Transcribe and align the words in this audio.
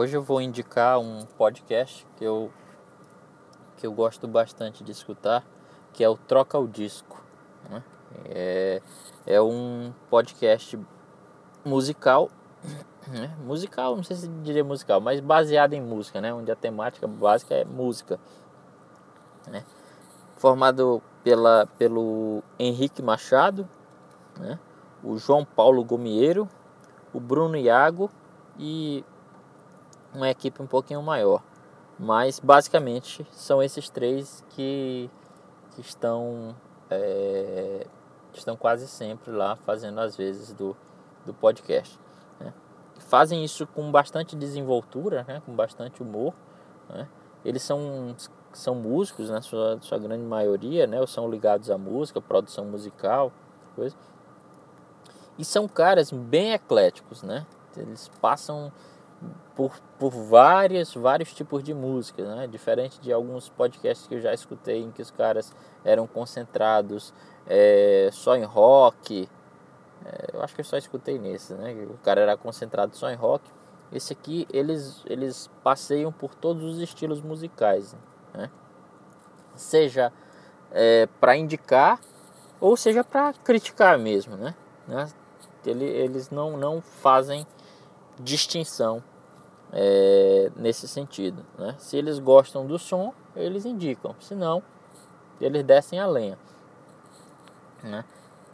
Hoje 0.00 0.16
eu 0.16 0.22
vou 0.22 0.40
indicar 0.40 1.00
um 1.00 1.26
podcast 1.36 2.06
que 2.16 2.22
eu, 2.22 2.52
que 3.76 3.84
eu 3.84 3.92
gosto 3.92 4.28
bastante 4.28 4.84
de 4.84 4.92
escutar, 4.92 5.44
que 5.92 6.04
é 6.04 6.08
o 6.08 6.16
Troca 6.16 6.56
o 6.56 6.68
Disco. 6.68 7.20
Né? 7.68 7.82
É, 8.26 8.82
é 9.26 9.42
um 9.42 9.92
podcast 10.08 10.78
musical, 11.64 12.30
né? 13.08 13.36
musical, 13.44 13.96
não 13.96 14.04
sei 14.04 14.14
se 14.14 14.28
diria 14.28 14.62
musical, 14.62 15.00
mas 15.00 15.18
baseado 15.18 15.72
em 15.72 15.82
música, 15.82 16.20
né? 16.20 16.32
onde 16.32 16.52
a 16.52 16.54
temática 16.54 17.08
básica 17.08 17.56
é 17.56 17.64
música. 17.64 18.20
Né? 19.48 19.64
Formado 20.36 21.02
pela, 21.24 21.66
pelo 21.76 22.40
Henrique 22.56 23.02
Machado, 23.02 23.68
né? 24.38 24.60
o 25.02 25.18
João 25.18 25.44
Paulo 25.44 25.82
Gomieiro, 25.82 26.48
o 27.12 27.18
Bruno 27.18 27.56
Iago 27.56 28.08
e 28.56 29.04
uma 30.18 30.28
equipe 30.28 30.60
um 30.60 30.66
pouquinho 30.66 31.02
maior. 31.02 31.42
Mas 31.98 32.38
basicamente 32.38 33.26
são 33.32 33.62
esses 33.62 33.88
três 33.88 34.44
que, 34.50 35.10
que 35.72 35.80
estão, 35.80 36.54
é, 36.90 37.86
estão 38.32 38.56
quase 38.56 38.86
sempre 38.86 39.32
lá 39.32 39.56
fazendo 39.56 39.98
as 40.00 40.16
vezes 40.16 40.52
do, 40.52 40.76
do 41.24 41.32
podcast. 41.32 41.98
Né? 42.38 42.52
Fazem 42.98 43.44
isso 43.44 43.66
com 43.66 43.90
bastante 43.90 44.36
desenvoltura, 44.36 45.24
né? 45.26 45.42
com 45.44 45.54
bastante 45.54 46.02
humor. 46.02 46.34
Né? 46.88 47.08
Eles 47.44 47.62
são, 47.62 48.14
são 48.52 48.74
músicos, 48.74 49.28
na 49.28 49.36
né? 49.36 49.40
sua, 49.40 49.78
sua 49.80 49.98
grande 49.98 50.24
maioria, 50.24 50.86
né? 50.86 51.00
ou 51.00 51.06
são 51.06 51.28
ligados 51.28 51.70
à 51.70 51.78
música, 51.78 52.20
produção 52.20 52.64
musical, 52.64 53.32
coisa. 53.74 53.96
E 55.36 55.44
são 55.44 55.68
caras 55.68 56.10
bem 56.10 56.52
ecléticos, 56.52 57.22
né? 57.22 57.46
Eles 57.76 58.08
passam 58.20 58.72
por, 59.54 59.72
por 59.98 60.10
várias, 60.10 60.94
vários 60.94 61.34
tipos 61.34 61.62
de 61.62 61.74
música, 61.74 62.22
né? 62.36 62.46
Diferente 62.46 63.00
de 63.00 63.12
alguns 63.12 63.48
podcasts 63.48 64.06
que 64.06 64.14
eu 64.14 64.20
já 64.20 64.32
escutei 64.32 64.82
em 64.82 64.90
que 64.92 65.02
os 65.02 65.10
caras 65.10 65.52
eram 65.84 66.06
concentrados 66.06 67.12
é, 67.46 68.08
só 68.12 68.36
em 68.36 68.44
rock. 68.44 69.28
É, 70.04 70.26
eu 70.32 70.42
acho 70.42 70.54
que 70.54 70.60
eu 70.60 70.64
só 70.64 70.76
escutei 70.76 71.18
nesse, 71.18 71.52
né? 71.54 71.72
O 71.90 71.98
cara 71.98 72.20
era 72.20 72.36
concentrado 72.36 72.96
só 72.96 73.10
em 73.10 73.16
rock. 73.16 73.50
Esse 73.90 74.12
aqui, 74.12 74.46
eles, 74.52 75.02
eles 75.06 75.50
passeiam 75.64 76.12
por 76.12 76.34
todos 76.34 76.62
os 76.62 76.78
estilos 76.78 77.20
musicais, 77.20 77.96
né? 78.32 78.50
Seja 79.56 80.12
é, 80.70 81.08
para 81.20 81.36
indicar 81.36 81.98
ou 82.60 82.76
seja 82.76 83.02
para 83.02 83.32
criticar 83.32 83.98
mesmo, 83.98 84.36
né? 84.36 84.54
né? 84.86 85.08
Ele, 85.66 85.84
eles 85.84 86.30
não, 86.30 86.56
não 86.56 86.80
fazem 86.80 87.46
distinção 88.20 89.02
é, 89.72 90.50
nesse 90.56 90.88
sentido. 90.88 91.44
Né? 91.58 91.74
Se 91.78 91.96
eles 91.96 92.18
gostam 92.18 92.66
do 92.66 92.78
som, 92.78 93.12
eles 93.36 93.64
indicam, 93.64 94.14
se 94.20 94.34
não, 94.34 94.62
eles 95.40 95.62
descem 95.62 95.98
a 95.98 96.06
lenha. 96.06 96.38
Né? 97.82 98.04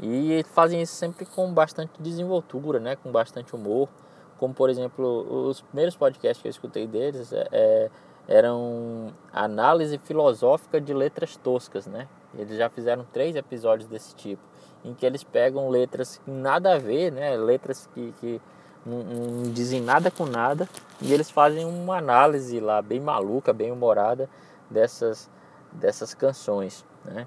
E 0.01 0.45
fazem 0.53 0.83
isso 0.83 0.95
sempre 0.95 1.25
com 1.25 1.53
bastante 1.53 1.93
desenvoltura, 2.01 2.81
né? 2.81 2.97
com 2.97 3.11
bastante 3.11 3.55
humor. 3.55 3.89
Como, 4.39 4.53
por 4.53 4.69
exemplo, 4.69 5.48
os 5.48 5.61
primeiros 5.61 5.97
podcasts 5.97 6.43
que 6.43 6.48
eu 6.48 6.51
escutei 6.51 6.87
deles 6.87 7.33
é, 7.33 7.49
é 7.53 7.91
eram 8.27 9.12
análise 9.33 9.99
filosófica 9.99 10.81
de 10.81 10.95
letras 10.95 11.37
toscas. 11.37 11.87
Né? 11.87 12.09
Eles 12.37 12.56
já 12.56 12.69
fizeram 12.69 13.06
três 13.12 13.37
episódios 13.37 13.89
desse 13.89 14.15
tipo, 14.15 14.43
em 14.84 14.95
que 14.95 15.06
eles 15.06 15.23
pegam 15.23 15.69
letras 15.69 16.19
que 16.19 16.31
nada 16.31 16.75
a 16.75 16.78
ver, 16.78 17.12
né? 17.12 17.37
letras 17.37 17.89
que, 17.95 18.12
que 18.21 18.41
não, 18.85 19.53
dizem 19.53 19.81
nada 19.81 20.11
com 20.11 20.27
nada 20.27 20.69
e 21.01 21.13
eles 21.13 21.31
fazem 21.31 21.65
uma 21.65 21.99
análise 21.99 22.61
lá 22.61 22.83
bem 22.83 23.01
maluca, 23.01 23.53
bem 23.53 23.73
humorada 23.73 24.29
dessas, 24.71 25.31
dessas 25.73 26.15
canções, 26.15 26.85
né? 27.05 27.27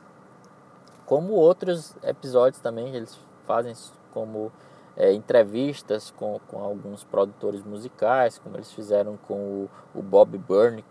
Como 1.06 1.34
outros 1.34 1.96
episódios 2.04 2.62
também 2.62 2.94
eles 2.94 3.18
fazem 3.46 3.74
como 4.14 4.52
é, 4.96 5.14
entrevistas 5.14 6.12
com, 6.12 6.40
com 6.48 6.62
alguns 6.62 7.04
produtores 7.04 7.64
musicais, 7.64 8.38
como 8.38 8.58
eles 8.58 8.72
fizeram 8.74 9.18
com 9.28 9.36
o, 9.36 9.70
o 9.96 10.02
Bob 10.02 10.38
Burney, 10.38 10.84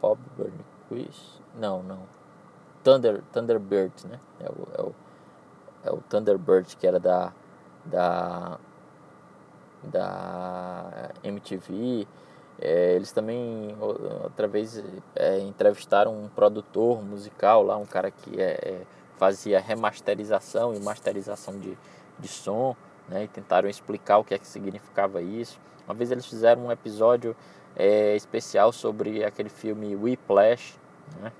Bob 0.00 0.20
Burnquist, 0.36 1.40
não, 1.54 1.82
não, 1.82 1.98
Thunder, 2.84 3.22
Thunderbird, 3.32 4.06
né? 4.06 4.20
É 4.38 4.48
o, 4.48 4.68
é 4.78 4.82
o, 4.82 4.94
é 5.84 5.90
o 5.90 5.96
Thunderbird 6.08 6.76
que 6.76 6.86
era 6.86 7.00
da, 7.00 7.32
da 7.84 8.58
da 9.82 11.10
MTV. 11.22 12.06
É, 12.60 12.94
eles 12.94 13.10
também 13.10 13.74
outra 14.22 14.46
vez 14.46 14.82
é, 15.16 15.38
entrevistaram 15.38 16.14
um 16.14 16.28
produtor 16.28 17.02
musical 17.02 17.62
lá, 17.62 17.76
um 17.76 17.86
cara 17.86 18.10
que 18.10 18.40
é, 18.40 18.82
fazia 19.16 19.58
remasterização 19.58 20.74
e 20.74 20.80
masterização 20.80 21.58
de, 21.58 21.76
de 22.18 22.28
som, 22.28 22.76
né, 23.08 23.24
e 23.24 23.28
tentaram 23.28 23.68
explicar 23.68 24.18
o 24.18 24.24
que 24.24 24.34
é 24.34 24.38
que 24.38 24.46
significava 24.46 25.22
isso. 25.22 25.58
Uma 25.86 25.94
vez 25.94 26.10
eles 26.10 26.26
fizeram 26.26 26.66
um 26.66 26.72
episódio 26.72 27.34
especial 28.14 28.72
sobre 28.72 29.24
aquele 29.24 29.48
filme 29.48 29.96
Whiplash, 29.96 30.78
né, 31.20 31.32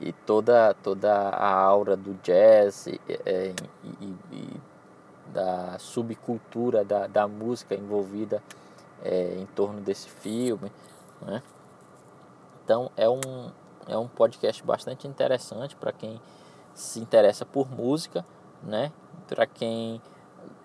e, 0.00 0.08
e 0.08 0.12
toda, 0.12 0.72
toda 0.82 1.12
a 1.12 1.52
aura 1.52 1.96
do 1.96 2.14
jazz 2.22 2.86
e, 2.86 3.00
e, 3.10 4.14
e 4.32 4.39
da 5.32 5.78
subcultura 5.78 6.84
da, 6.84 7.06
da 7.06 7.28
música 7.28 7.74
envolvida 7.74 8.42
é, 9.02 9.34
em 9.38 9.46
torno 9.46 9.80
desse 9.80 10.08
filme. 10.08 10.70
Né? 11.22 11.42
Então 12.64 12.90
é 12.96 13.08
um, 13.08 13.50
é 13.86 13.96
um 13.96 14.08
podcast 14.08 14.62
bastante 14.62 15.06
interessante 15.06 15.76
para 15.76 15.92
quem 15.92 16.20
se 16.74 17.00
interessa 17.00 17.44
por 17.44 17.70
música, 17.70 18.24
né? 18.62 18.92
para 19.26 19.46
quem 19.46 20.00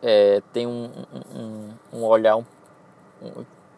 é, 0.02 0.42
tem 0.54 0.68
um, 0.68 0.90
um, 1.34 1.70
um 1.94 2.04
olhar, 2.04 2.38
um, 2.38 2.44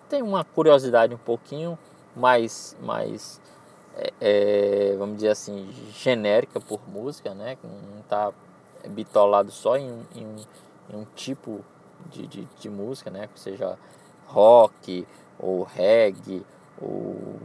tem 0.09 0.21
uma 0.21 0.43
curiosidade 0.43 1.13
um 1.13 1.19
pouquinho 1.19 1.77
mais, 2.15 2.75
mais 2.81 3.41
é, 3.95 4.13
é, 4.19 4.95
vamos 4.97 5.15
dizer 5.15 5.29
assim, 5.29 5.69
genérica 5.91 6.59
por 6.59 6.79
música, 6.87 7.33
né? 7.33 7.57
não 7.63 7.99
está 8.01 8.31
bitolado 8.89 9.51
só 9.51 9.77
em, 9.77 9.89
em, 10.15 10.35
em 10.89 10.95
um 10.95 11.05
tipo 11.15 11.63
de, 12.09 12.27
de, 12.27 12.47
de 12.59 12.69
música, 12.69 13.09
né? 13.09 13.29
Seja 13.35 13.77
rock 14.27 15.07
ou 15.39 15.63
reggae 15.63 16.45
ou, 16.81 17.39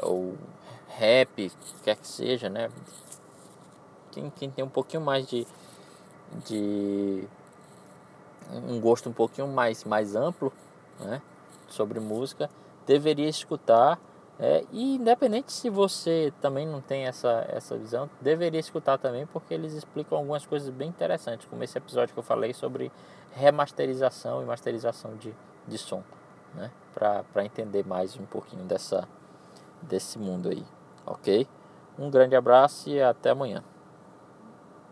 ou 0.00 0.34
rap, 0.88 1.50
quer 1.82 1.96
que 1.96 2.06
seja, 2.06 2.48
né? 2.48 2.68
Quem, 4.10 4.30
quem 4.30 4.50
tem 4.50 4.64
um 4.64 4.68
pouquinho 4.68 5.02
mais 5.02 5.26
de, 5.26 5.46
de 6.46 7.24
um 8.52 8.80
gosto 8.80 9.08
um 9.08 9.12
pouquinho 9.12 9.46
mais, 9.46 9.84
mais 9.84 10.16
amplo 10.16 10.52
né? 10.98 11.22
sobre 11.68 12.00
música, 12.00 12.50
deveria 12.86 13.28
escutar 13.28 13.98
é, 14.42 14.64
e 14.72 14.94
independente 14.96 15.52
se 15.52 15.68
você 15.68 16.32
também 16.40 16.66
não 16.66 16.80
tem 16.80 17.04
essa, 17.04 17.46
essa 17.50 17.76
visão, 17.76 18.08
deveria 18.22 18.58
escutar 18.58 18.96
também, 18.96 19.26
porque 19.26 19.52
eles 19.52 19.74
explicam 19.74 20.16
algumas 20.16 20.46
coisas 20.46 20.70
bem 20.70 20.88
interessantes, 20.88 21.46
como 21.46 21.62
esse 21.62 21.76
episódio 21.76 22.14
que 22.14 22.18
eu 22.18 22.24
falei 22.24 22.54
sobre 22.54 22.90
remasterização 23.32 24.42
e 24.42 24.46
masterização 24.46 25.14
de, 25.16 25.34
de 25.68 25.76
som, 25.76 26.02
né? 26.54 26.70
para 26.94 27.44
entender 27.44 27.86
mais 27.86 28.16
um 28.16 28.24
pouquinho 28.24 28.64
dessa, 28.64 29.06
desse 29.82 30.18
mundo 30.18 30.48
aí, 30.48 30.64
ok? 31.04 31.46
Um 31.98 32.08
grande 32.10 32.34
abraço 32.34 32.88
e 32.88 33.00
até 33.00 33.30
amanhã. 33.30 33.62